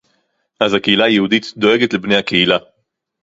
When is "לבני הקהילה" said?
1.93-2.57